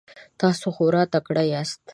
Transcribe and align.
تاسو 0.39 0.65
خورا 0.75 1.03
تکړه 1.13 1.43
یاست. 1.53 1.81